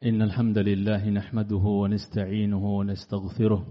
[0.00, 3.66] إن الحمد لله نحمده ونستعينه ونستغفره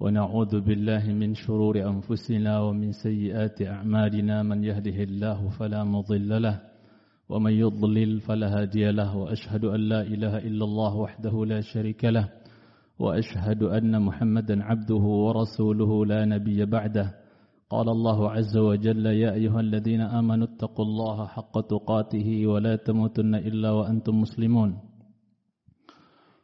[0.00, 4.42] ونعوذ بالله من شرور أنفسنا ومن سيئات أعمالنا.
[4.42, 6.60] من يهده الله فلا مضل له
[7.28, 9.16] ومن يضلل فلا هادي له.
[9.16, 12.28] وأشهد أن لا إله إلا الله وحده لا شريك له.
[12.98, 17.14] وأشهد أن محمدا عبده ورسوله لا نبي بعده.
[17.70, 23.70] قال الله عز وجل يا أيها الذين آمنوا اتقوا الله حق تقاته ولا تموتن إلا
[23.70, 24.89] وأنتم مسلمون.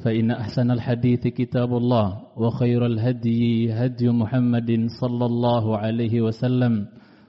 [0.00, 4.70] فإن أحسن الحديث كتاب الله وخير الهدي هدي محمد
[5.00, 6.88] صلى الله عليه وسلم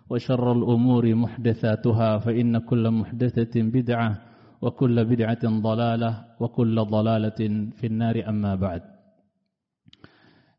[0.09, 4.11] وشر الأمور محدثاتها فإن كل محدثة بدعة
[4.61, 7.39] وكل بدعة ضلالة وكل ضلالة
[7.77, 8.15] في النار.
[8.29, 8.83] أما بعد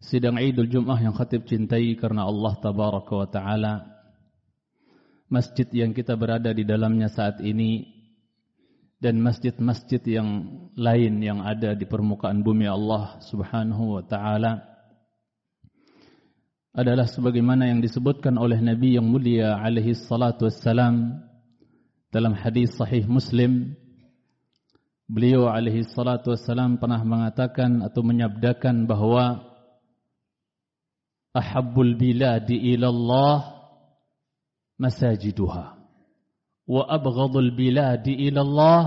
[0.03, 3.75] Sidang Idul Jum'ah yang khatib cintai karena Allah Tabaraka wa Ta'ala
[5.31, 8.02] Masjid yang kita berada di dalamnya saat ini
[9.03, 10.47] Dan masjid-masjid yang
[10.79, 14.63] lain yang ada di permukaan bumi Allah Subhanahu wa Ta'ala
[16.71, 21.19] Adalah sebagaimana yang disebutkan oleh Nabi yang mulia alaihi salatu wassalam
[22.15, 23.75] Dalam hadis sahih Muslim.
[25.11, 29.43] Beliau alaihi salatu wassalam pernah mengatakan atau menyabdakan bahwa
[31.35, 33.39] ahabbul biladi ila Allah
[34.79, 35.82] masajiduha
[36.67, 38.83] wa abghadul biladi ila Allah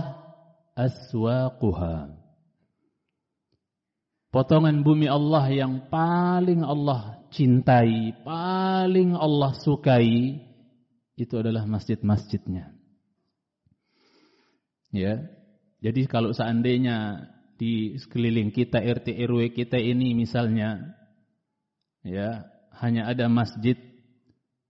[4.31, 10.39] potongan bumi Allah yang paling Allah cintai paling Allah sukai
[11.15, 12.75] itu adalah masjid-masjidnya.
[14.91, 15.27] Ya.
[15.79, 20.91] Jadi kalau seandainya di sekeliling kita RT RW kita ini misalnya
[22.03, 22.43] ya
[22.83, 23.79] hanya ada masjid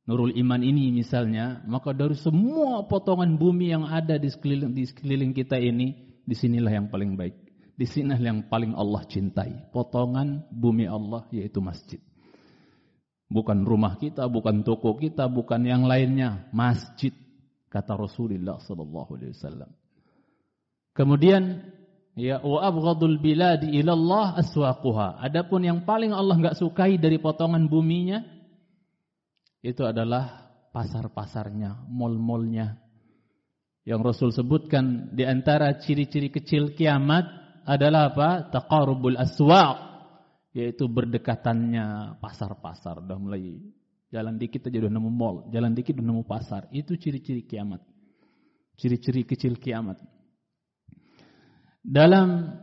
[0.06, 5.34] Nurul Iman ini misalnya, maka dari semua potongan bumi yang ada di sekeliling, di sekeliling
[5.34, 7.34] kita ini, di sinilah yang paling baik.
[7.74, 9.74] Di sinilah yang paling Allah cintai.
[9.74, 11.98] Potongan bumi Allah yaitu masjid.
[13.26, 16.54] Bukan rumah kita, bukan toko kita, bukan yang lainnya.
[16.54, 17.12] Masjid,
[17.74, 19.72] kata Rasulullah Sallallahu Alaihi Wasallam.
[20.94, 21.66] Kemudian
[22.16, 25.20] Ya wa abghadul biladi ilallah aswaquha.
[25.20, 28.24] Adapun yang paling Allah enggak sukai dari potongan buminya
[29.66, 32.78] itu adalah pasar-pasarnya, mall-mallnya.
[33.82, 37.26] Yang Rasul sebutkan di antara ciri-ciri kecil kiamat
[37.66, 38.30] adalah apa?
[38.54, 39.78] Taqarubul aswaq,
[40.54, 43.02] yaitu berdekatannya pasar-pasar.
[43.02, 43.58] Udah mulai
[44.14, 46.70] jalan dikit aja udah nemu mall, jalan dikit udah nemu pasar.
[46.70, 47.82] Itu ciri-ciri kiamat.
[48.78, 49.98] Ciri-ciri kecil kiamat.
[51.86, 52.54] Dalam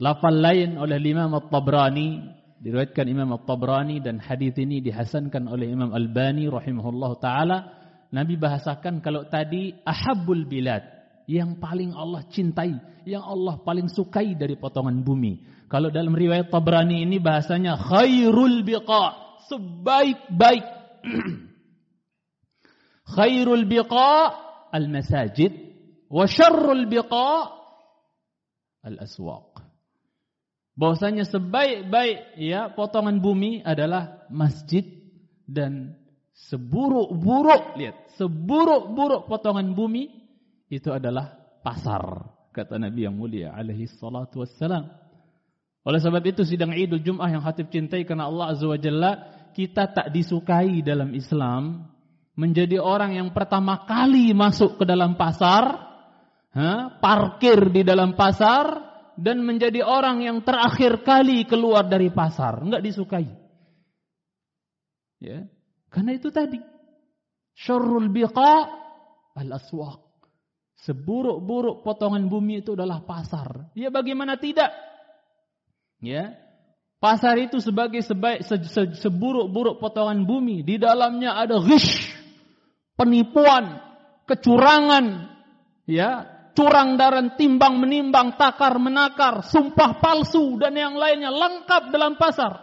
[0.00, 6.50] lafal lain oleh Imam At-Tabrani, diriwayatkan Imam At-Tabrani dan hadis ini dihasankan oleh Imam Albani
[6.50, 7.58] rahimahullah taala,
[8.10, 10.82] Nabi bahasakan kalau tadi ahabbul bilad,
[11.28, 12.72] yang paling Allah cintai,
[13.04, 15.44] yang Allah paling sukai dari potongan bumi.
[15.68, 19.04] Kalau dalam riwayat Tabrani ini bahasanya khairul biqa,
[19.52, 20.66] sebaik-baik
[23.16, 24.12] khairul biqa
[24.72, 25.52] al-masajid
[26.08, 27.32] wa syarrul biqa
[28.88, 29.47] al-aswaq.
[30.78, 34.86] Bahwasanya sebaik-baik ya potongan bumi adalah masjid
[35.42, 35.98] dan
[36.46, 40.06] seburuk-buruk lihat, seburuk-buruk potongan bumi
[40.70, 41.34] itu adalah
[41.66, 44.86] pasar kata Nabi yang mulia alaihi salatu wassalam.
[45.82, 49.12] Oleh sebab itu sidang Idul Jum'ah yang khatib cintai karena Allah Azza wa Jalla
[49.58, 51.90] kita tak disukai dalam Islam
[52.38, 55.74] menjadi orang yang pertama kali masuk ke dalam pasar
[56.54, 58.87] ha, parkir di dalam pasar
[59.18, 63.26] dan menjadi orang yang terakhir kali keluar dari pasar, enggak disukai.
[65.18, 65.50] Ya,
[65.90, 66.62] karena itu tadi
[67.58, 68.70] syarrul biqa
[69.34, 70.06] al-aswaq.
[70.78, 73.74] Seburuk-buruk potongan bumi itu adalah pasar.
[73.74, 74.70] Ya bagaimana tidak?
[75.98, 76.38] Ya.
[77.02, 82.10] Pasar itu sebagai sebaik se, se, seburuk-buruk potongan bumi, di dalamnya ada ghish,
[82.98, 83.78] penipuan,
[84.26, 85.30] kecurangan,
[85.86, 92.58] ya, curang dan timbang menimbang, takar menakar, sumpah palsu dan yang lainnya lengkap dalam pasar.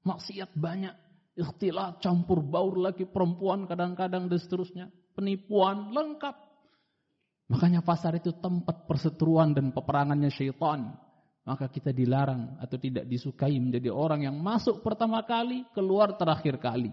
[0.00, 0.96] Maksiat banyak,
[1.36, 6.32] ikhtilat, campur baur lagi perempuan kadang-kadang dan seterusnya, penipuan lengkap.
[7.52, 10.96] Makanya pasar itu tempat perseteruan dan peperangannya syaitan.
[11.46, 16.90] Maka kita dilarang atau tidak disukai menjadi orang yang masuk pertama kali, keluar terakhir kali.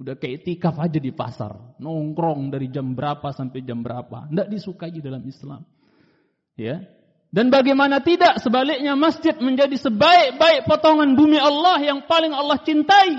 [0.00, 1.76] Udah kayak tikaf aja di pasar.
[1.76, 4.32] Nongkrong dari jam berapa sampai jam berapa.
[4.32, 5.60] Tidak disukai dalam Islam.
[6.56, 6.88] Ya.
[7.28, 13.12] Dan bagaimana tidak sebaliknya masjid menjadi sebaik-baik potongan bumi Allah yang paling Allah cintai.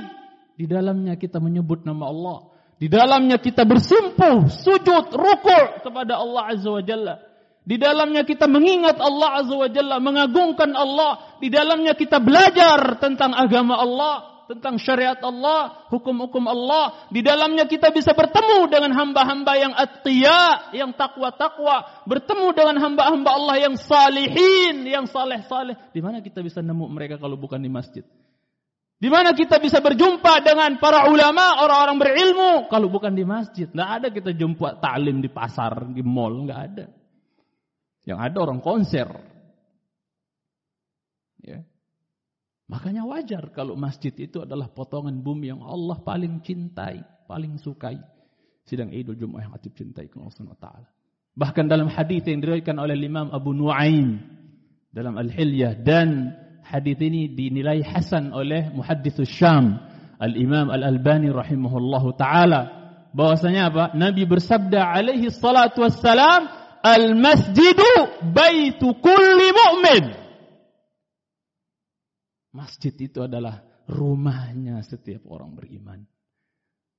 [0.58, 2.50] Di dalamnya kita menyebut nama Allah.
[2.82, 7.22] Di dalamnya kita bersimpuh, sujud, rukuk kepada Allah Azza wa Jalla.
[7.62, 11.38] Di dalamnya kita mengingat Allah Azza wa Jalla, mengagungkan Allah.
[11.38, 17.08] Di dalamnya kita belajar tentang agama Allah, tentang syariat Allah, hukum-hukum Allah.
[17.08, 22.04] Di dalamnya kita bisa bertemu dengan hamba-hamba yang atqiya, yang takwa-takwa.
[22.04, 25.80] Bertemu dengan hamba-hamba Allah yang salihin, yang saleh-saleh.
[25.96, 28.04] Di mana kita bisa nemu mereka kalau bukan di masjid?
[29.02, 33.66] Di mana kita bisa berjumpa dengan para ulama, orang-orang berilmu, kalau bukan di masjid.
[33.66, 36.86] Tidak ada kita jumpa taklim di pasar, di mall, nggak ada.
[38.06, 39.10] Yang ada orang konser.
[41.42, 41.66] Ya.
[42.72, 48.00] Makanya wajar kalau masjid itu adalah potongan bumi yang Allah paling cintai, paling sukai.
[48.64, 50.88] Sidang Idul Jumat yang hati cintai Allah Subhanahu taala.
[51.36, 54.24] Bahkan dalam hadis yang diriwayatkan oleh Imam Abu Nuaim
[54.88, 56.32] dalam Al-Hilyah dan
[56.64, 59.76] hadis ini dinilai hasan oleh muhadditsus Syam
[60.16, 62.72] Al-Imam Al-Albani rahimahullahu taala
[63.12, 63.84] bahwasanya apa?
[64.00, 66.48] Nabi bersabda alaihi salatu wassalam,
[66.80, 70.31] "Al-masjidu baitu kulli mu'min."
[72.52, 76.04] Masjid itu adalah rumahnya setiap orang beriman.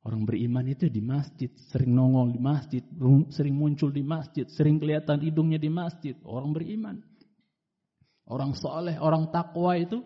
[0.02, 2.82] Orang beriman itu di masjid, sering nongol di masjid,
[3.30, 6.18] sering muncul di masjid, sering kelihatan hidungnya di masjid.
[6.26, 6.98] Orang beriman.
[8.26, 10.02] Orang soleh, orang takwa itu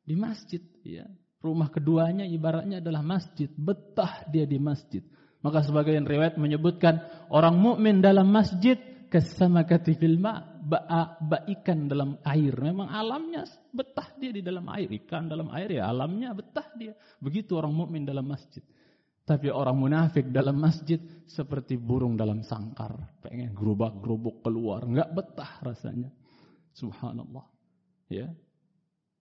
[0.00, 0.64] di masjid.
[0.80, 1.04] Ya.
[1.44, 3.52] Rumah keduanya ibaratnya adalah masjid.
[3.52, 5.04] Betah dia di masjid.
[5.44, 8.80] Maka sebagian riwayat menyebutkan orang mukmin dalam masjid
[9.12, 10.53] kesama katifil ma
[11.58, 12.54] ikan dalam air.
[12.56, 14.90] Memang alamnya betah dia di dalam air.
[14.90, 16.92] Ikan dalam air ya alamnya betah dia.
[17.18, 18.62] Begitu orang mukmin dalam masjid.
[19.24, 22.92] Tapi orang munafik dalam masjid seperti burung dalam sangkar.
[23.24, 24.84] Pengen gerubak-gerubuk keluar.
[24.84, 26.12] Enggak betah rasanya.
[26.76, 27.48] Subhanallah.
[28.12, 28.28] Ya.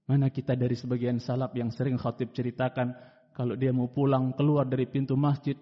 [0.03, 2.91] Mana kita dari sebagian salaf yang sering khatib ceritakan
[3.31, 5.55] kalau dia mau pulang keluar dari pintu masjid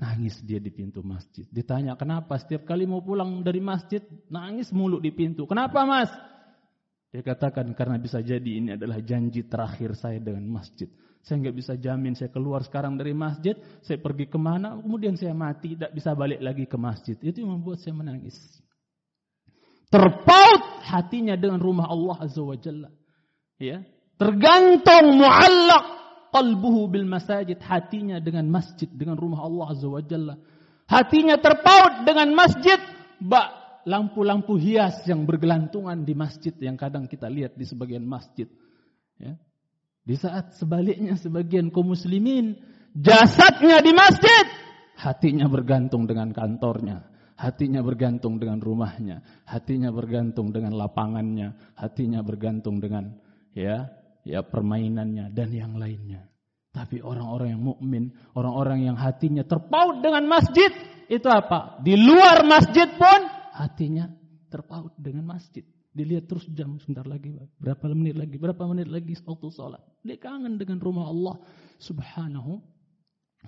[0.00, 1.44] nangis dia di pintu masjid.
[1.52, 4.00] Ditanya kenapa setiap kali mau pulang dari masjid
[4.32, 5.44] nangis mulu di pintu.
[5.44, 6.08] Kenapa mas?
[7.12, 10.88] Dia katakan karena bisa jadi ini adalah janji terakhir saya dengan masjid.
[11.20, 13.52] Saya nggak bisa jamin saya keluar sekarang dari masjid,
[13.84, 17.12] saya pergi ke mana, kemudian saya mati, tidak bisa balik lagi ke masjid.
[17.20, 18.40] Itu yang membuat saya menangis.
[19.92, 22.88] Terpaut hatinya dengan rumah Allah Azza wa Jalla.
[23.60, 23.84] Ya.
[24.16, 25.99] Tergantung muallak
[26.30, 27.58] qalbuhu bil masajid.
[27.60, 30.34] Hatinya dengan masjid, dengan rumah Allah Azza wa Jalla.
[30.86, 32.78] Hatinya terpaut dengan masjid.
[33.20, 38.48] Bak lampu-lampu hias yang bergelantungan di masjid yang kadang kita lihat di sebagian masjid.
[39.20, 39.36] Ya.
[40.00, 42.56] Di saat sebaliknya sebagian kaum muslimin
[42.96, 44.46] jasadnya di masjid,
[44.96, 47.04] hatinya bergantung dengan kantornya,
[47.40, 53.16] Hatinya bergantung dengan rumahnya, hatinya bergantung dengan lapangannya, hatinya bergantung dengan
[53.56, 53.88] ya,
[54.24, 56.30] ya permainannya dan yang lainnya.
[56.70, 60.70] Tapi orang-orang yang mukmin, orang-orang yang hatinya terpaut dengan masjid,
[61.10, 61.82] itu apa?
[61.82, 63.20] Di luar masjid pun
[63.58, 64.06] hatinya
[64.46, 65.66] terpaut dengan masjid.
[65.90, 69.82] Dilihat terus jam sebentar lagi, berapa menit lagi, berapa menit lagi waktu sholat.
[70.06, 71.42] Dia kangen dengan rumah Allah
[71.82, 72.62] Subhanahu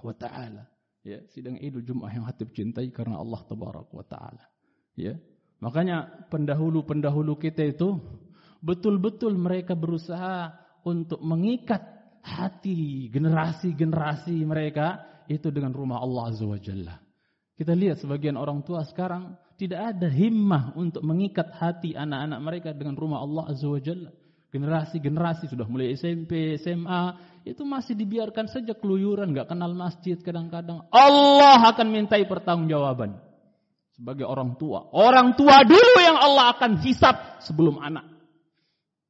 [0.02, 0.66] wa taala.
[1.06, 4.42] Ya, sidang Idul Jumat yang hati cintai karena Allah Tabarak wa taala.
[4.99, 5.14] Ya.
[5.62, 8.02] Makanya pendahulu-pendahulu kita itu
[8.58, 11.80] betul-betul mereka berusaha untuk mengikat
[12.22, 16.94] hati generasi-generasi mereka itu dengan rumah Allah Azza wa Jalla.
[17.58, 22.98] Kita lihat sebagian orang tua sekarang tidak ada himmah untuk mengikat hati anak-anak mereka dengan
[22.98, 24.10] rumah Allah Azza wa Jalla.
[24.52, 27.16] Generasi-generasi sudah mulai SMP, SMA,
[27.48, 30.84] itu masih dibiarkan saja keluyuran, nggak kenal masjid kadang-kadang.
[30.92, 33.16] Allah akan mintai pertanggungjawaban
[33.96, 34.92] sebagai orang tua.
[34.92, 38.12] Orang tua dulu yang Allah akan hisap sebelum anak.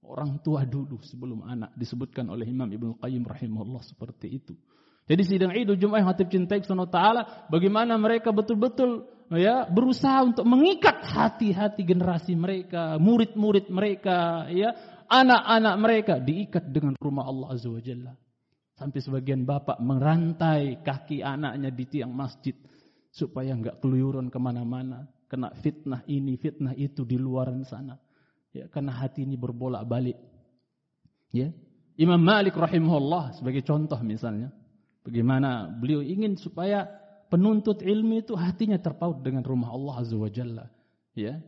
[0.03, 4.55] Orang tua dulu sebelum anak disebutkan oleh Imam Ibnu Qayyim rahimahullah seperti itu.
[5.07, 10.47] Jadi sidang Idul Jumat yang hatib cintai Subhanahu taala bagaimana mereka betul-betul ya berusaha untuk
[10.47, 14.75] mengikat hati-hati generasi mereka, murid-murid mereka ya
[15.11, 18.13] anak-anak mereka diikat dengan rumah Allah Azza wa Jalla.
[18.79, 22.55] Sampai sebagian bapak merantai kaki anaknya di tiang masjid
[23.13, 27.95] supaya enggak keluyuran ke mana-mana, kena fitnah ini, fitnah itu di luar sana.
[28.53, 30.21] Ya, karena hati ini berbolak-balik.
[31.33, 31.53] Ya.
[31.97, 34.53] Imam Malik rahimahullah sebagai contoh misalnya,
[35.05, 36.89] bagaimana beliau ingin supaya
[37.33, 40.69] penuntut ilmu itu hatinya terpaut dengan rumah Allah Azza wa Jalla.
[41.17, 41.41] Ya.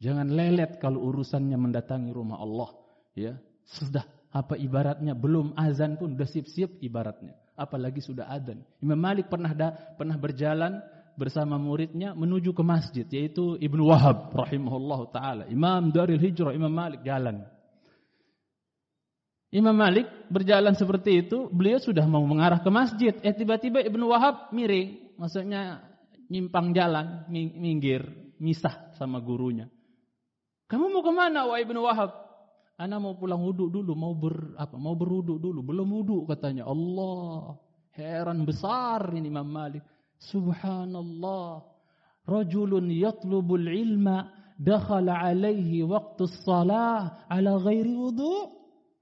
[0.00, 2.72] Jangan lelet kalau urusannya mendatangi rumah Allah,
[3.12, 3.36] ya.
[3.68, 7.36] Sudah apa ibaratnya belum azan pun sudah siap-siap ibaratnya.
[7.56, 8.64] Apalagi sudah azan.
[8.80, 10.80] Imam Malik pernah da, pernah berjalan
[11.20, 15.44] bersama muridnya menuju ke masjid yaitu Ibnu Wahab rahimahullah taala.
[15.52, 17.44] Imam Daril Hijrah Imam Malik jalan.
[19.52, 23.12] Imam Malik berjalan seperti itu, beliau sudah mau mengarah ke masjid.
[23.20, 25.84] Eh tiba-tiba Ibnu Wahab miring, maksudnya
[26.30, 28.06] nyimpang jalan, minggir,
[28.38, 29.66] misah sama gurunya.
[30.70, 32.14] Kamu mau kemana, wahai Ibnu Wahab?
[32.78, 34.78] Ana mau pulang wudhu dulu, mau ber apa?
[34.78, 36.70] Mau berwudhu dulu, belum wudhu katanya.
[36.70, 37.58] Allah,
[37.98, 39.82] heran besar ini Imam Malik.
[40.20, 41.64] Subhanallah.
[42.28, 44.28] Rajulun yatlubul ilma
[44.60, 48.52] dakhala alaihi waktu salah ala ghairi wudhu.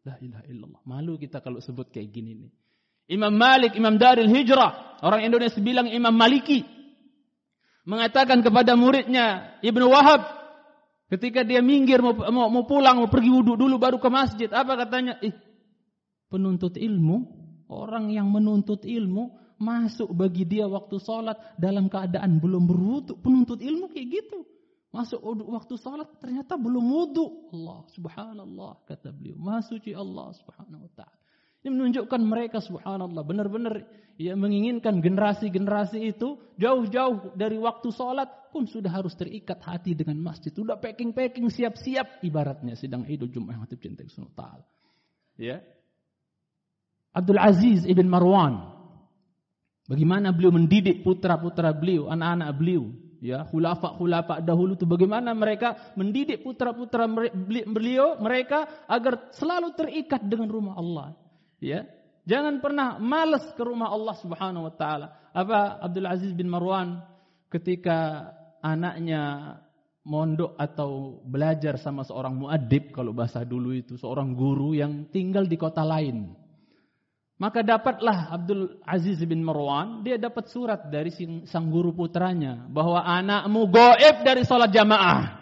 [0.06, 0.80] La ilaha illallah.
[0.86, 2.50] Malu kita kalau sebut kayak gini nih.
[3.08, 5.00] Imam Malik, Imam Daril Hijrah.
[5.02, 6.62] Orang Indonesia bilang Imam Maliki.
[7.88, 10.38] Mengatakan kepada muridnya Ibnu Wahab.
[11.08, 14.52] Ketika dia minggir mau, mau, mau pulang, mau pergi wudhu dulu baru ke masjid.
[14.52, 15.16] Apa katanya?
[15.24, 15.32] Ih,
[16.28, 17.24] penuntut ilmu.
[17.68, 19.32] Orang yang menuntut ilmu.
[19.58, 23.18] Masuk bagi dia waktu sholat dalam keadaan belum berwudhu.
[23.18, 24.46] Penuntut ilmu kayak gitu.
[24.88, 25.20] Masuk
[25.52, 27.52] waktu salat ternyata belum wudhu.
[27.52, 29.36] Allah subhanallah kata beliau.
[29.36, 31.16] Masuci Allah subhanahu wa ta'ala.
[31.60, 33.20] Ini menunjukkan mereka subhanallah.
[33.20, 33.84] Benar-benar
[34.16, 40.48] ya menginginkan generasi-generasi itu jauh-jauh dari waktu salat pun sudah harus terikat hati dengan masjid.
[40.48, 44.64] Sudah packing-packing siap-siap ibaratnya sidang Idul Jumat yang hatib cinta ta'ala.
[45.36, 45.60] Ya.
[47.12, 48.77] Abdul Aziz ibn Marwan.
[49.88, 57.10] Bagaimana beliau mendidik putra-putra beliau, anak-anak beliau ya khulafa-khulafa dahulu itu bagaimana mereka mendidik putra-putra
[57.66, 61.06] beliau mereka agar selalu terikat dengan rumah Allah
[61.58, 61.82] ya.
[62.28, 65.16] Jangan pernah malas ke rumah Allah Subhanahu wa taala.
[65.32, 67.00] Apa Abdul Aziz bin Marwan
[67.48, 68.28] ketika
[68.60, 69.56] anaknya
[70.04, 75.56] mondok atau belajar sama seorang muadib kalau bahasa dulu itu seorang guru yang tinggal di
[75.56, 76.36] kota lain
[77.38, 81.14] maka dapatlah Abdul Aziz bin Marwan, dia dapat surat dari
[81.46, 85.38] sang guru putranya bahwa anakmu goib dari sholat jamaah.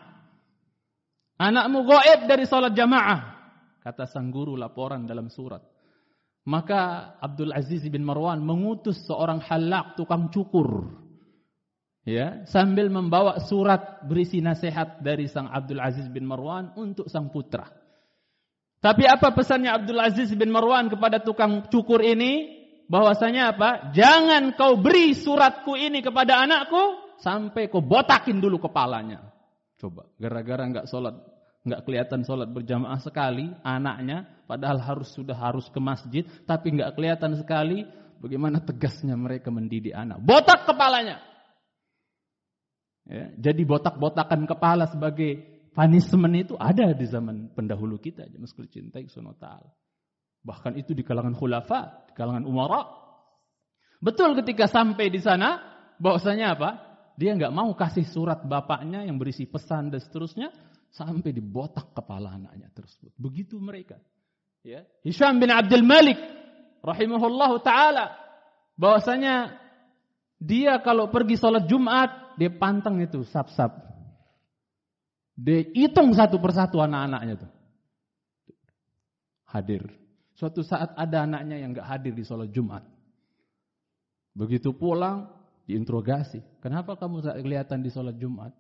[1.41, 3.21] Anakmu goib dari sholat jamaah.
[3.81, 5.65] Kata sang guru laporan dalam surat.
[6.45, 10.93] Maka Abdul Aziz bin Marwan mengutus seorang halak tukang cukur.
[12.07, 17.67] Ya, sambil membawa surat berisi nasihat dari sang Abdul Aziz bin Marwan untuk sang putra.
[18.87, 22.55] Tapi apa pesannya Abdul Aziz bin Marwan kepada tukang cukur ini?
[22.87, 23.91] Bahwasanya apa?
[23.91, 29.27] Jangan kau beri suratku ini kepada anakku sampai kau botakin dulu kepalanya.
[29.75, 31.19] Coba, gara-gara nggak sholat,
[31.67, 37.35] nggak kelihatan sholat berjamaah sekali, anaknya, padahal harus sudah harus ke masjid, tapi nggak kelihatan
[37.43, 37.83] sekali.
[38.23, 40.23] Bagaimana tegasnya mereka mendidik anak?
[40.23, 41.19] Botak kepalanya.
[43.03, 48.25] Ya, jadi botak-botakan kepala sebagai punishment itu ada di zaman pendahulu kita.
[48.33, 49.71] Jangan sekali cintai ta'ala.
[50.41, 52.89] Bahkan itu di kalangan khulafa, di kalangan umara.
[54.01, 55.61] Betul ketika sampai di sana,
[56.01, 56.71] bahwasanya apa?
[57.17, 60.49] Dia nggak mau kasih surat bapaknya yang berisi pesan dan seterusnya
[60.93, 63.13] sampai dibotak kepala anaknya tersebut.
[63.17, 64.01] Begitu mereka.
[64.61, 64.85] Ya.
[65.01, 66.21] Hisham bin Abdul Malik
[66.85, 68.07] rahimahullah taala
[68.77, 69.57] bahwasanya
[70.37, 73.96] dia kalau pergi sholat Jumat dia pantang itu sap-sap
[75.37, 77.53] dia hitung satu persatu anak-anaknya tuh.
[79.53, 79.85] Hadir.
[80.33, 82.85] Suatu saat ada anaknya yang gak hadir di sholat Jumat.
[84.37, 85.29] Begitu pulang,
[85.69, 86.41] diinterogasi.
[86.61, 88.53] Kenapa kamu tak kelihatan di sholat Jumat?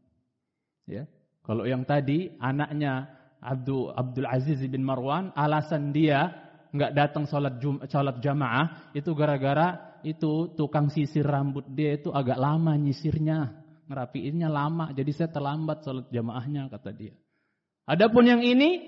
[0.86, 1.08] Ya,
[1.42, 3.10] Kalau yang tadi anaknya
[3.42, 6.32] Abdul, Abdul Aziz bin Marwan, alasan dia
[6.72, 12.36] nggak datang sholat, Jum, sholat jamaah itu gara-gara itu tukang sisir rambut dia itu agak
[12.36, 17.14] lama nyisirnya ngerapiinnya lama, jadi saya terlambat sholat jamaahnya kata dia.
[17.86, 18.82] Adapun yang ini,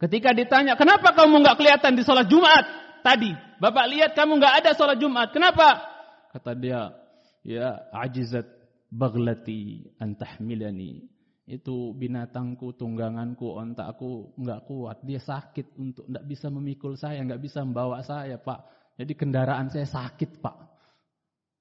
[0.00, 2.64] ketika ditanya, kenapa kamu nggak kelihatan di sholat Jumat
[3.04, 3.30] tadi?
[3.60, 5.84] Bapak lihat kamu nggak ada sholat Jumat, kenapa?
[6.32, 6.96] Kata dia,
[7.44, 8.48] ya ajizat
[8.88, 11.04] baglati antahmilani.
[11.44, 15.04] Itu binatangku, tungganganku, ontakku nggak kuat.
[15.04, 18.64] Dia sakit untuk nggak bisa memikul saya, nggak bisa membawa saya, Pak.
[18.96, 20.56] Jadi kendaraan saya sakit, Pak.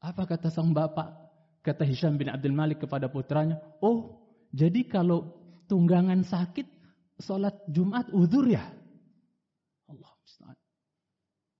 [0.03, 1.23] Apa kata sang bapak?
[1.63, 4.20] Kata Hisham bin Abdul Malik kepada putranya, oh
[4.51, 5.32] jadi kalau
[5.72, 6.67] tunggangan sakit,
[7.24, 8.67] sholat Jumat uzur ya?
[9.88, 10.60] Allah musta'an.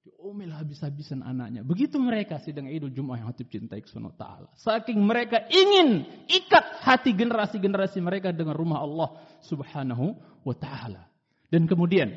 [0.04, 1.64] Diomel habis-habisan anaknya.
[1.64, 4.52] Begitu mereka sidang idul Jumat yang hatib cintai ta'ala.
[4.60, 9.16] Saking mereka ingin ikat hati generasi-generasi mereka dengan rumah Allah
[9.48, 11.08] subhanahu wa ta'ala.
[11.48, 12.12] Dan kemudian,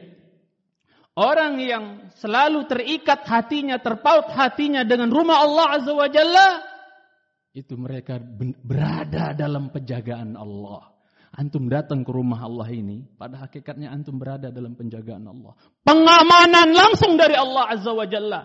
[1.15, 1.85] orang yang
[2.19, 6.66] selalu terikat hatinya, terpaut hatinya dengan rumah Allah azza wa jalla,
[7.57, 8.21] itu mereka
[8.61, 10.93] berada dalam penjagaan Allah.
[11.33, 15.57] Antum datang ke rumah Allah ini, pada hakikatnya antum berada dalam penjagaan Allah.
[15.81, 18.45] Pengamanan langsung dari Allah Azza wa Jalla.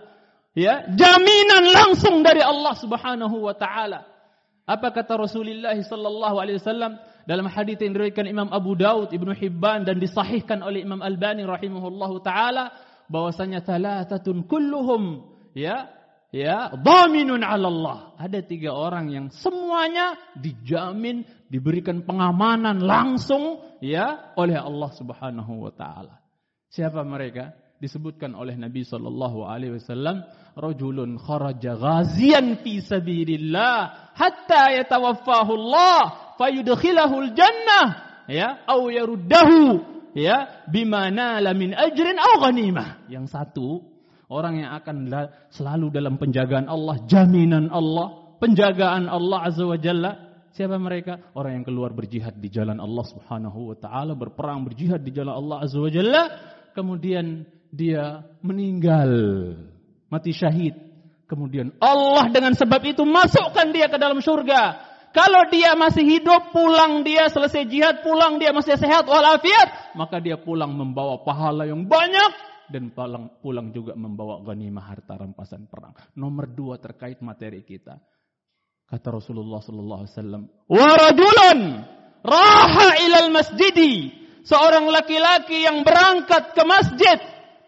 [0.56, 4.08] Ya, jaminan langsung dari Allah Subhanahu wa taala.
[4.68, 9.84] Apa kata Rasulullah sallallahu alaihi wasallam dalam hadis yang diriwayatkan Imam Abu Daud, Ibnu Hibban
[9.88, 12.72] dan disahihkan oleh Imam Albani rahimahullahu taala
[13.12, 15.92] bahwasanya thalathatun kulluhum ya
[16.32, 18.00] ya dhaminun 'ala Allah.
[18.18, 26.18] Ada tiga orang yang semuanya dijamin diberikan pengamanan langsung ya oleh Allah Subhanahu wa taala.
[26.72, 27.52] Siapa mereka?
[27.82, 30.22] Disebutkan oleh Nabi sallallahu alaihi wasallam,
[30.54, 36.00] rajulun kharaja ghazian fi sabilillah hatta yatawaffahu Allah
[36.38, 37.86] fayudkhilahul jannah
[38.30, 39.82] ya au yaruddahu
[40.14, 43.10] ya bima nala min ajrin au ghanimah.
[43.10, 43.82] Yang satu
[44.32, 45.12] Orang yang akan
[45.52, 50.12] selalu dalam penjagaan Allah, jaminan Allah, penjagaan Allah Azza wa Jalla.
[50.56, 51.20] Siapa mereka?
[51.36, 55.68] Orang yang keluar berjihad di jalan Allah Subhanahu wa taala, berperang berjihad di jalan Allah
[55.68, 56.32] Azza wa Jalla,
[56.72, 57.44] kemudian
[57.76, 59.12] dia meninggal,
[60.08, 60.80] mati syahid.
[61.28, 64.92] Kemudian Allah dengan sebab itu masukkan dia ke dalam surga.
[65.12, 70.40] Kalau dia masih hidup, pulang dia selesai jihad, pulang dia masih sehat walafiat, maka dia
[70.40, 75.92] pulang membawa pahala yang banyak dan pulang, pulang juga membawa ghanimah harta rampasan perang.
[76.16, 78.00] Nomor dua terkait materi kita.
[78.88, 81.60] Kata Rasulullah sallallahu alaihi wasallam, "Wa rajulun
[82.24, 87.20] raha ilal masjidi." Seorang laki-laki yang berangkat ke masjid,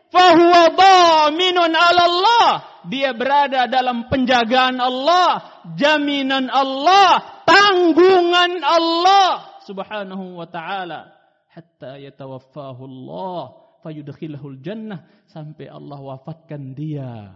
[0.10, 2.50] fahuwa dhaminun 'ala Allah.
[2.89, 11.07] Dia berada dalam penjagaan Allah, jaminan Allah, tanggungan Allah Subhanahu wa taala
[11.48, 17.29] hatta yatawaffahu Allah fayudkhilahul jannah sampai Allah wafatkan dia.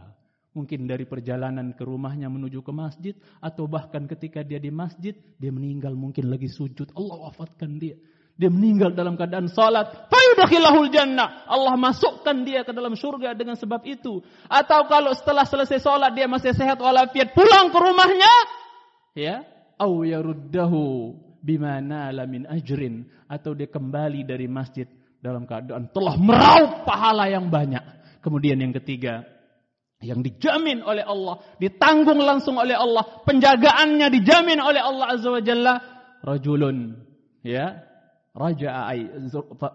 [0.55, 5.53] Mungkin dari perjalanan ke rumahnya menuju ke masjid atau bahkan ketika dia di masjid dia
[5.53, 7.99] meninggal mungkin lagi sujud Allah wafatkan dia.
[8.37, 11.45] Dia meninggal dalam keadaan salat, fayudkhilahul jannah.
[11.49, 14.21] Allah masukkan dia ke dalam surga dengan sebab itu.
[14.45, 18.33] Atau kalau setelah selesai salat dia masih sehat walafiat pulang ke rumahnya,
[19.17, 19.41] ya,
[19.81, 24.85] au yaruddahu bima nala min ajrin atau dia kembali dari masjid
[25.21, 27.81] dalam keadaan telah meraup pahala yang banyak.
[28.21, 29.23] Kemudian yang ketiga,
[30.03, 35.73] yang dijamin oleh Allah, ditanggung langsung oleh Allah, penjagaannya dijamin oleh Allah Azza wa Jalla,
[36.21, 36.97] rajulun,
[37.41, 37.87] ya,
[38.37, 38.93] raja'a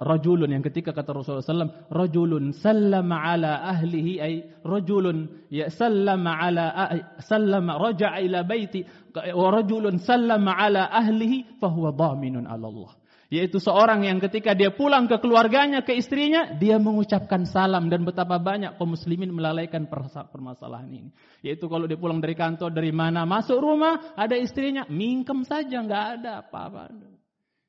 [0.07, 6.70] rajulun yang ketika kata Rasulullah sallam rajulun sallama ala ahlihi ay rajulun ya sallama ala
[7.18, 8.87] sallama raja'a ila baiti
[9.35, 12.90] wa rajulun sallama ala ahlihi fahuwa dhaminun ala Allah
[13.33, 18.37] yaitu seorang yang ketika dia pulang ke keluarganya, ke istrinya, dia mengucapkan salam dan betapa
[18.37, 21.11] banyak kaum muslimin melalaikan permasalahan ini.
[21.40, 26.05] Yaitu kalau dia pulang dari kantor, dari mana, masuk rumah, ada istrinya, mingkem saja, nggak
[26.21, 26.92] ada apa-apa.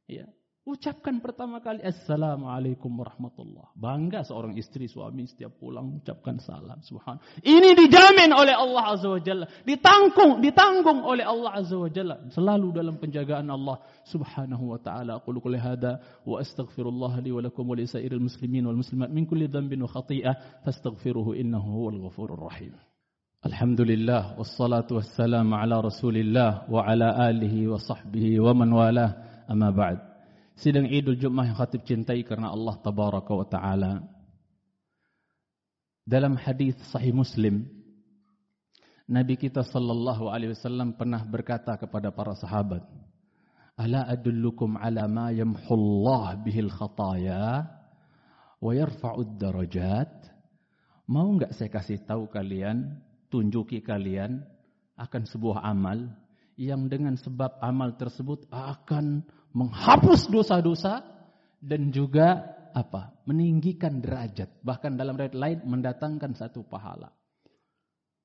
[0.03, 0.27] Ya.
[0.63, 3.75] Ucapkan pertama kali Assalamualaikum warahmatullah.
[3.75, 6.79] Bangga seorang istri suami setiap pulang ucapkan salam.
[6.79, 7.19] Subhan.
[7.43, 9.43] Ini dijamin oleh Allah Azza wa Jalla.
[9.67, 12.15] Ditanggung, ditanggung oleh Allah Azza wa Jalla.
[12.31, 15.19] Selalu dalam penjagaan Allah Subhanahu wa taala.
[15.19, 19.27] Aku qouli hada wa astaghfirullah li wa lakum wa li sairil muslimin wal muslimat min
[19.27, 22.71] kulli dhanbin wa khati'ah fastaghfiruhu innahu huwal ghafurur rahim.
[23.43, 29.11] Alhamdulillah wassalatu wassalamu ala Rasulillah wa ala alihi wa sahbihi wa man walah.
[29.51, 30.12] Amma ba'd.
[30.57, 33.93] Sidang Idul Jumat yang khatib cintai karena Allah tabaraka wa taala.
[36.03, 37.63] Dalam hadis sahih Muslim,
[39.07, 42.83] Nabi kita sallallahu alaihi wasallam pernah berkata kepada para sahabat,
[43.79, 47.67] "Ala adullukum ala ma yamhullah bihil khataya
[48.59, 50.11] wa yarfa'ud darajat?"
[51.07, 54.39] Mau enggak saya kasih tahu kalian, tunjuki kalian
[54.95, 56.15] akan sebuah amal
[56.55, 61.05] yang dengan sebab amal tersebut akan menghapus dosa-dosa
[61.61, 63.13] dan juga apa?
[63.23, 67.07] meninggikan derajat, bahkan dalam riwayat lain mendatangkan satu pahala.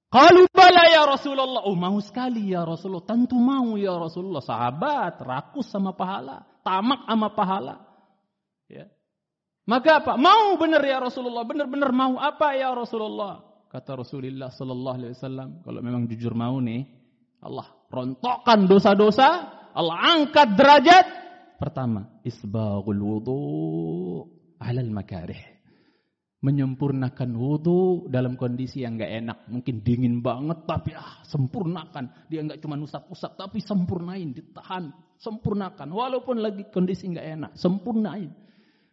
[0.09, 4.41] Kalau bala ya Rasulullah, oh mau sekali ya Rasulullah, tentu mau ya Rasulullah.
[4.41, 7.77] Sahabat rakus sama pahala, tamak sama pahala.
[8.73, 8.89] Ya.
[9.69, 10.13] Maka apa?
[10.17, 13.45] Mau benar ya Rasulullah, benar-benar mau apa ya Rasulullah?
[13.69, 16.89] Kata Rasulullah sallallahu alaihi wasallam, kalau memang jujur mau nih,
[17.45, 21.07] Allah rontokkan dosa-dosa, Allah angkat derajat,
[21.59, 23.39] Pertama, isbaghul wudu
[24.63, 25.59] alal makarih.
[26.39, 29.39] Menyempurnakan wudu dalam kondisi yang enggak enak.
[29.51, 32.31] Mungkin dingin banget tapi ah sempurnakan.
[32.31, 35.91] Dia enggak cuma usap-usap tapi sempurnain, ditahan, sempurnakan.
[35.91, 38.31] Walaupun lagi kondisi enggak enak, sempurnain.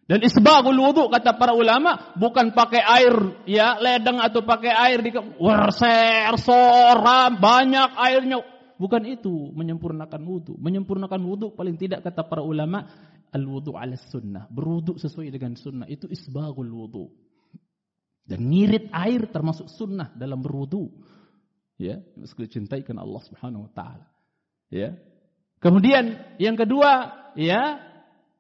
[0.10, 5.14] Dan isbaghul wudu kata para ulama bukan pakai air ya ledeng atau pakai air di
[5.38, 8.42] werser, soram, banyak airnya
[8.76, 10.60] Bukan itu menyempurnakan wudhu.
[10.60, 12.84] Menyempurnakan wudhu paling tidak kata para ulama
[13.32, 14.52] al-wudhu ala sunnah.
[14.52, 15.88] Berwudhu sesuai dengan sunnah.
[15.88, 17.08] Itu isbagul wudhu.
[18.26, 20.92] Dan ngirit air termasuk sunnah dalam berwudhu.
[21.80, 24.08] Ya, mesti cintai karena Allah Subhanahu wa taala.
[24.68, 24.96] Ya.
[25.64, 27.80] Kemudian yang kedua, ya,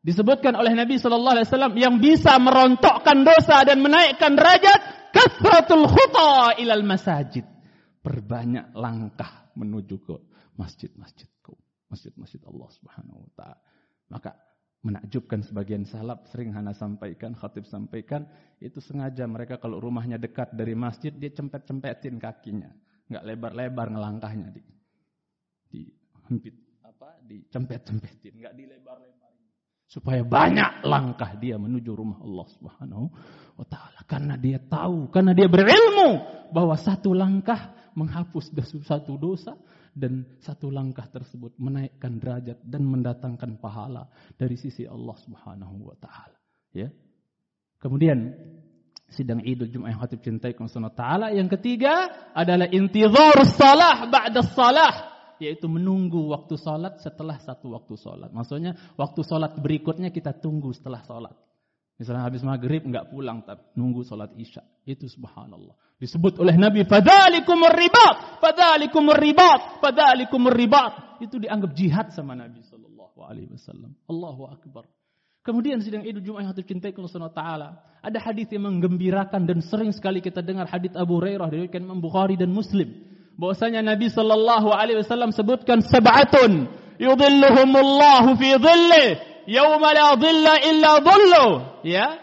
[0.03, 6.59] disebutkan oleh Nabi sallallahu alaihi wasallam yang bisa merontokkan dosa dan menaikkan derajat kasratul khuta
[6.59, 7.47] ilal masajid.
[8.03, 10.15] Perbanyak langkah menuju ke
[10.59, 11.27] masjid-masjid
[11.89, 13.57] masjid-masjid Allah Subhanahu wa taala.
[14.11, 14.31] Maka
[14.85, 18.29] menakjubkan sebagian salaf sering Hana sampaikan, khatib sampaikan,
[18.61, 22.69] itu sengaja mereka kalau rumahnya dekat dari masjid dia cempet-cempetin kakinya,
[23.09, 24.61] nggak lebar-lebar ngelangkahnya di
[25.65, 25.81] di
[26.29, 26.53] hempit
[26.85, 29.24] apa dicempet-cempetin, nggak dilebar-lebar
[29.85, 33.05] supaya banyak langkah dia menuju rumah Allah Subhanahu
[33.55, 34.01] wa taala.
[34.09, 36.21] Karena dia tahu, karena dia berilmu
[36.51, 38.51] bahwa satu langkah menghapus
[38.83, 39.55] satu dosa
[39.95, 46.37] dan satu langkah tersebut menaikkan derajat dan mendatangkan pahala dari sisi Allah Subhanahu wa taala.
[46.75, 46.91] Ya.
[47.79, 48.35] Kemudian
[49.07, 50.53] sidang Idul Jumat yang khatib cintai
[50.97, 57.95] taala yang ketiga adalah intizar salah ba'da salah yaitu menunggu waktu salat setelah satu waktu
[57.95, 61.35] salat maksudnya waktu salat berikutnya kita tunggu setelah salat
[61.95, 64.59] Misalnya habis maghrib nggak pulang, tapi nunggu sholat isya.
[64.83, 65.71] Itu subhanallah.
[65.95, 71.23] Disebut oleh Nabi, fadalikumur ribat, fadalikumur ribat, fadalikumur ribat.
[71.23, 73.95] Itu dianggap jihad sama Nabi Sallallahu Alaihi Wasallam.
[74.11, 74.83] Allahu Akbar.
[75.39, 77.67] Kemudian sidang Idul Jumat yang hati cintai Allah Taala.
[78.03, 82.35] Ada hadis yang menggembirakan dan sering sekali kita dengar hadis Abu Hurairah dari Imam Bukhari
[82.35, 82.91] dan Muslim.
[83.35, 89.07] Bahwasanya Nabi Sallallahu Alaihi Wasallam sebutkan sab'atun yudhilluhumullahu fi dhillih
[89.51, 91.47] yauma la dhilla illa dhillu
[91.83, 92.15] ya?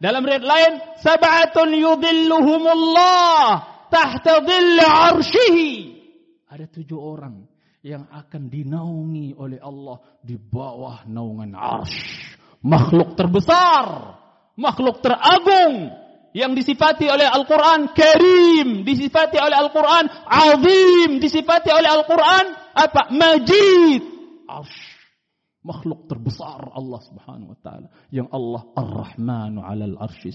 [0.00, 3.44] Dalam riwayat lain sab'atun yudhilluhumullah
[3.90, 5.70] tahta dhilli arsyihi
[6.50, 7.46] ada tujuh orang
[7.82, 14.18] yang akan dinaungi oleh Allah di bawah naungan arsy makhluk terbesar
[14.58, 15.94] makhluk teragung
[16.30, 23.10] yang disifati oleh Al-Quran Karim, disifati oleh Al-Quran Azim, disifati oleh Al-Quran apa?
[23.10, 24.02] Majid.
[24.46, 24.98] Arsh.
[25.60, 27.92] Makhluk terbesar Allah Subhanahu wa taala.
[28.08, 30.32] Yang Allah Ar-Rahmanu 'alal arsy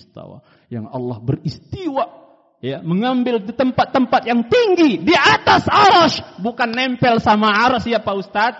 [0.69, 2.05] yang Allah beristiwa.
[2.61, 8.15] Ya mengambil di tempat-tempat yang tinggi di atas aras bukan nempel sama aras ya Pak
[8.15, 8.53] Ustaz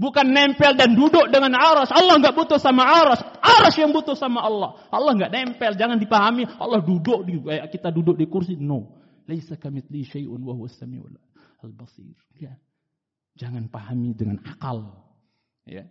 [0.00, 4.44] bukan nempel dan duduk dengan aras Allah nggak butuh sama aras aras yang butuh sama
[4.44, 4.76] Allah.
[4.92, 6.44] Allah nggak nempel jangan dipahami.
[6.60, 8.60] Allah duduk di kayak kita duduk di kursi.
[8.60, 9.00] No.
[9.28, 11.16] Laisa kamitsli syai'un wa huwas samiul
[11.64, 12.16] al-basir.
[12.36, 12.56] Ya.
[13.38, 14.92] Jangan pahami dengan akal.
[15.64, 15.88] Ya.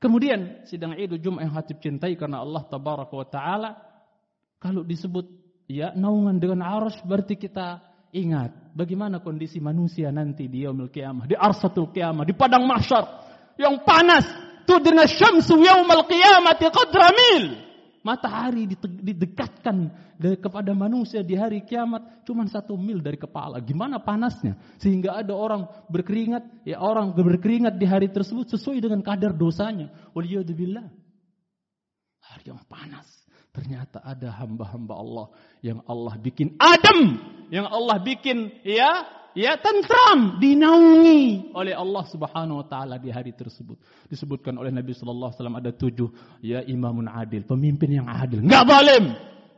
[0.00, 3.70] Kemudian sidang Idul Jumat yang hatib cintai karena Allah tabaraka wa taala
[4.56, 5.28] kalau disebut
[5.68, 11.36] ya naungan dengan arus berarti kita ingat bagaimana kondisi manusia nanti di yaumil qiyamah, di
[11.38, 13.04] arsatul qiyamah, di padang mahsyar
[13.60, 14.49] yang panas.
[14.70, 17.58] Tudna syamsu yaumal qiyamati qadra mil.
[18.06, 19.92] Matahari didekatkan
[20.40, 23.60] kepada manusia di hari kiamat cuma satu mil dari kepala.
[23.60, 24.56] Gimana panasnya?
[24.80, 29.92] Sehingga ada orang berkeringat, ya orang berkeringat di hari tersebut sesuai dengan kadar dosanya.
[30.16, 30.86] Waliyadzubillah.
[32.24, 33.04] Hari yang panas.
[33.50, 35.26] Ternyata ada hamba-hamba Allah
[35.60, 37.18] yang Allah bikin adem,
[37.50, 39.02] yang Allah bikin ya
[39.34, 43.78] ya tentram dinaungi oleh Allah Subhanahu wa taala di hari tersebut.
[44.10, 46.08] Disebutkan oleh Nabi sallallahu alaihi wasallam ada tujuh
[46.42, 49.04] ya imamun adil, pemimpin yang adil, enggak zalim.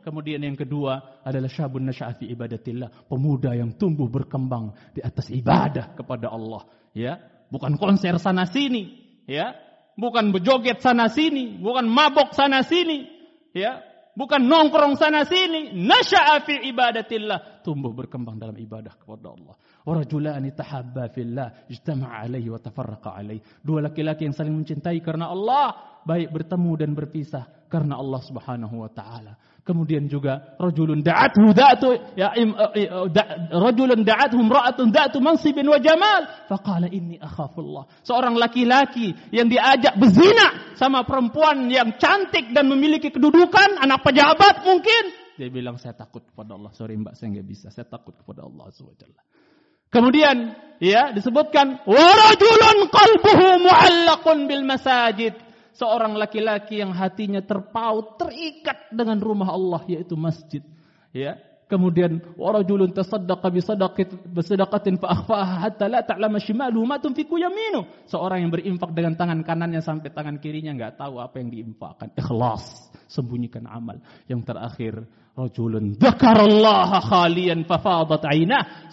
[0.03, 6.27] Kemudian yang kedua adalah syabun nasya'ati ibadatillah, pemuda yang tumbuh berkembang di atas ibadah kepada
[6.27, 7.23] Allah, ya.
[7.47, 9.55] Bukan konser sana sini, ya.
[9.95, 13.07] Bukan berjoget sana sini, bukan mabok sana sini,
[13.55, 15.73] ya bukan nongkrong sana sini.
[15.73, 17.65] Nasya'a fi ibadatillah.
[17.65, 19.55] Tumbuh berkembang dalam ibadah kepada Allah.
[19.83, 21.67] Warajulani tahabba fillah.
[21.69, 23.41] Ijtama'a alaihi wa tafarraqa alaihi.
[23.59, 25.99] Dua laki-laki yang saling mencintai karena Allah.
[26.03, 29.33] Baik bertemu dan berpisah karena Allah subhanahu wa ta'ala.
[29.63, 35.63] Kemudian juga rajulun da'athu da'atu ya im, uh, uh, da, rajulun da'athu imra'atun da'atu mansibin
[35.71, 37.87] wa jamal faqala inni akhafullah.
[38.03, 45.23] Seorang laki-laki yang diajak berzina sama perempuan yang cantik dan memiliki kedudukan, anak pejabat mungkin,
[45.33, 46.69] dia bilang saya takut kepada Allah.
[46.77, 47.67] Sorry Mbak, saya nggak bisa.
[47.73, 49.17] Saya takut kepada Allah Subhanahu
[49.89, 55.37] Kemudian ya disebutkan wa rajulun qalbuhu mu'allaqun bil masajid
[55.77, 60.61] seorang laki-laki yang hatinya terpaut, terikat dengan rumah Allah yaitu masjid.
[61.13, 61.37] Ya.
[61.73, 63.49] Kemudian warajulun tasaddaqa
[64.29, 67.89] bisadaqatin fa akhfaha hatta la ta'lama shimaluhu ma tunfiqu yaminu.
[68.05, 72.13] Seorang yang berinfak dengan tangan kanannya sampai tangan kirinya enggak tahu apa yang diinfakkan.
[72.13, 73.97] Ikhlas, sembunyikan amal.
[74.29, 74.93] Yang terakhir,
[75.33, 78.29] rajulun dzakarallaha khalian fafadat.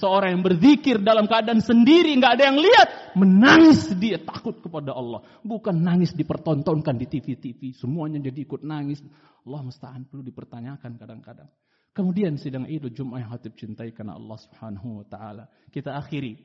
[0.01, 5.21] Seorang yang berzikir dalam keadaan sendiri enggak ada yang lihat, menangis dia takut kepada Allah.
[5.45, 9.05] Bukan nangis dipertontonkan di TV-TV, semuanya jadi ikut nangis.
[9.45, 11.53] Allah musta'an perlu dipertanyakan kadang-kadang.
[11.91, 15.51] Kemudian sidang Idul Jumat yang hatib cintai karena Allah Subhanahu wa taala.
[15.75, 16.39] Kita akhiri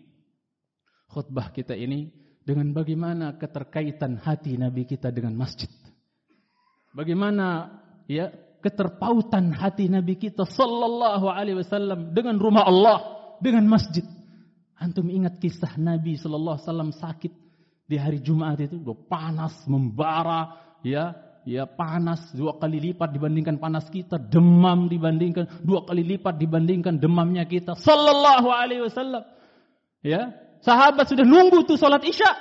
[1.09, 2.09] khutbah kita ini
[2.45, 5.69] dengan bagaimana keterkaitan hati Nabi kita dengan masjid.
[6.97, 7.77] Bagaimana
[8.09, 12.97] ya keterpautan hati Nabi kita sallallahu alaihi wasallam dengan rumah Allah,
[13.41, 14.05] dengan masjid.
[14.77, 17.33] Antum ingat kisah Nabi sallallahu alaihi wasallam sakit
[17.85, 21.13] di hari Jumat itu, panas, membara, ya,
[21.45, 27.45] ya panas dua kali lipat dibandingkan panas kita, demam dibandingkan dua kali lipat dibandingkan demamnya
[27.45, 27.77] kita.
[27.77, 29.23] Sallallahu alaihi wasallam.
[30.01, 30.33] Ya,
[30.65, 32.33] sahabat sudah nunggu tuh salat Isya.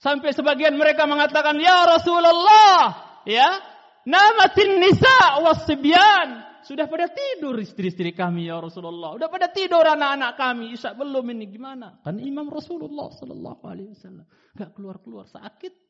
[0.00, 2.96] Sampai sebagian mereka mengatakan, "Ya Rasulullah,
[3.28, 3.60] ya,
[4.08, 9.16] namatin nisa wasibyan." Sudah pada tidur istri-istri kami ya Rasulullah.
[9.16, 10.76] Sudah pada tidur anak-anak kami.
[10.76, 11.98] Isya belum ini gimana?
[12.04, 15.89] Kan Imam Rasulullah sallallahu alaihi wasallam enggak keluar-keluar sakit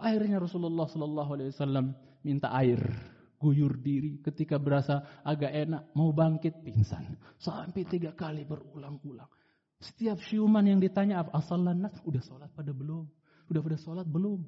[0.00, 1.92] Akhirnya Rasulullah Sallallahu Alaihi Wasallam
[2.24, 2.80] minta air,
[3.36, 4.16] guyur diri.
[4.24, 7.20] Ketika berasa agak enak, mau bangkit, pingsan.
[7.36, 9.28] Sampai tiga kali berulang-ulang.
[9.80, 13.04] Setiap siuman yang ditanya, asal nas, udah sholat pada belum?
[13.52, 14.40] Udah pada sholat belum?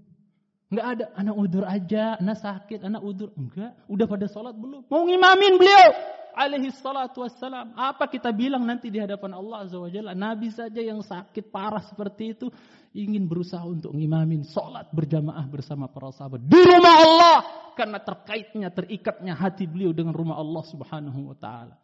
[0.73, 3.29] Enggak ada, anak udur aja, anak sakit, anak udur.
[3.37, 4.89] Enggak, udah pada sholat belum?
[4.89, 5.89] Mau ngimamin beliau
[6.35, 7.73] alaihi salatu wassalam.
[7.77, 9.89] Apa kita bilang nanti di hadapan Allah Azza wa?
[10.13, 12.47] Nabi saja yang sakit parah seperti itu
[12.93, 17.39] ingin berusaha untuk ngimamin salat berjamaah bersama para sahabat di rumah Allah
[17.73, 21.77] karena terkaitnya terikatnya hati beliau dengan rumah Allah Subhanahu wa taala.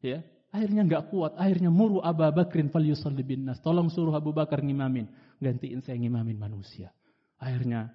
[0.00, 3.60] Ya, akhirnya enggak kuat, akhirnya muru Abu Bakrin falyusalli bin nas.
[3.60, 5.08] Tolong suruh Abu Bakar ngimamin,
[5.40, 6.92] gantiin saya ngimamin manusia.
[7.40, 7.92] Akhirnya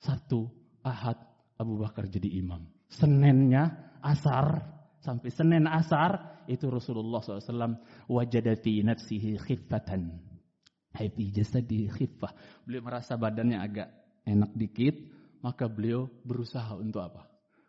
[0.00, 0.48] satu
[0.84, 1.16] Ahad
[1.56, 2.68] Abu Bakar jadi imam.
[2.92, 4.60] Seninnya asar
[5.02, 10.22] sampai Senin asar itu Rasulullah SAW wajadati nafsihi khiffatan.
[10.94, 12.32] Happy jasadi khiffah.
[12.64, 13.88] Beliau merasa badannya agak
[14.22, 14.94] enak dikit
[15.42, 17.26] maka beliau berusaha untuk apa?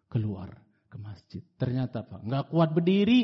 [0.07, 0.53] Keluar
[0.87, 1.41] ke masjid.
[1.57, 2.21] Ternyata apa?
[2.21, 3.21] Nggak kuat berdiri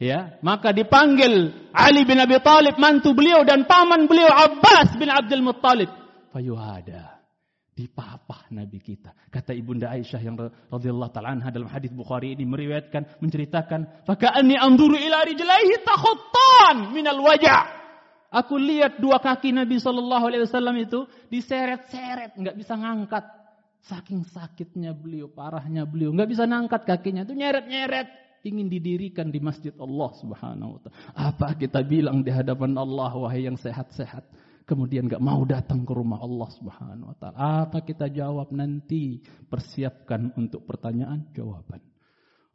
[0.00, 0.40] ya.
[0.40, 5.92] Maka dipanggil Ali bin Abi Thalib mantu beliau dan paman beliau Abbas bin Abdul Muttalib.
[6.32, 7.21] Fayuhada
[7.72, 9.16] dipapah Nabi kita.
[9.32, 10.36] Kata Ibunda Aisyah yang
[10.68, 17.80] radhiyallahu taala dalam hadis Bukhari ini meriwayatkan menceritakan, "Faka'anni anzuru ila rijlaihi takhuttan minal wajah."
[18.32, 23.24] Aku lihat dua kaki Nabi sallallahu alaihi wasallam itu diseret-seret, enggak bisa ngangkat.
[23.82, 28.08] Saking sakitnya beliau, parahnya beliau, enggak bisa ngangkat kakinya itu nyeret-nyeret
[28.42, 30.96] ingin didirikan di masjid Allah Subhanahu wa taala.
[31.14, 34.24] Apa kita bilang di hadapan Allah wahai yang sehat-sehat?
[34.71, 37.37] kemudian gak mau datang ke rumah Allah Subhanahu wa taala.
[37.67, 39.23] Apa kita jawab nanti?
[39.47, 41.79] Persiapkan untuk pertanyaan jawaban.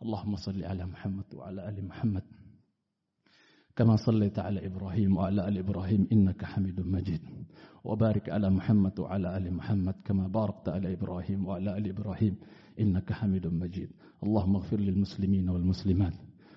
[0.03, 2.27] Allahumma salli ala Muhammad wa ala ali Muhammad.
[3.77, 7.21] كما صليت على إبراهيم وعلى آل إبراهيم إنك حميد مجيد
[7.85, 12.37] وبارك على محمد وعلى آل محمد كما باركت على إبراهيم وعلى آل إبراهيم
[12.81, 13.91] إنك حميد مجيد
[14.23, 16.15] اللهم اغفر للمسلمين والمسلمات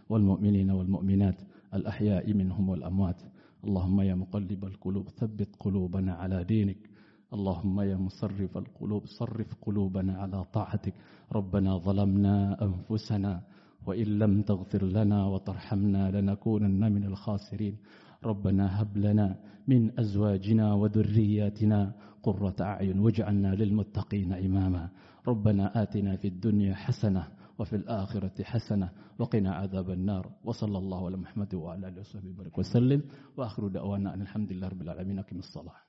[0.09, 1.41] والمؤمنين والمؤمنات
[1.73, 3.21] الأحياء منهم والأموات
[3.64, 6.78] اللهم يا مقلب القلوب ثبت قلوبنا على دينك.
[7.34, 10.94] اللهم يا مصرف القلوب صرف قلوبنا على طاعتك.
[11.32, 13.42] ربنا ظلمنا أنفسنا
[13.86, 17.76] وإن لم تغفر لنا وترحمنا لنكونن من الخاسرين.
[18.24, 19.36] ربنا هب لنا
[19.68, 21.92] من أزواجنا وذرياتنا
[22.22, 24.88] قرة أعين واجعلنا للمتقين إماما.
[25.28, 28.88] ربنا آتنا في الدنيا حسنة وفي الآخرة حسنة.
[29.18, 30.30] وقنا عذاب النار.
[30.44, 33.02] وصلى الله على محمد وعلى آله وصحبه وسلم.
[33.36, 35.18] وآخر دعوانا أن الحمد لله رب العالمين.
[35.18, 35.80] أقم الصلاة.